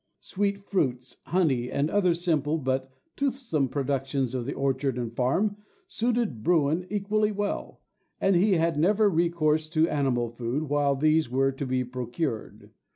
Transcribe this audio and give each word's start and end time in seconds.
Sweet 0.21 0.57
fruits, 0.63 1.17
honey, 1.25 1.69
and 1.69 1.87
other 1.91 2.15
simple 2.15 2.57
but 2.57 2.91
"toothsome" 3.15 3.69
productions 3.69 4.33
of 4.33 4.47
the 4.47 4.53
orchard 4.55 4.97
and 4.97 5.15
farm, 5.15 5.57
suited 5.87 6.41
bruin 6.41 6.87
equally 6.89 7.31
well, 7.31 7.81
and 8.19 8.35
he 8.35 8.53
had 8.53 8.79
never 8.79 9.07
recourse 9.11 9.69
to 9.69 9.87
animal 9.87 10.31
food 10.31 10.63
while 10.63 10.95
these 10.95 11.29
were 11.29 11.51
to 11.51 11.67
be 11.67 11.83
procured. 11.83 12.71